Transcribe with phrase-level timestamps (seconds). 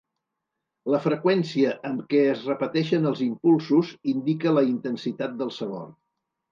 [0.93, 5.91] La freqüència amb què es repeteixen els impulsos indica la intensitat del sabor.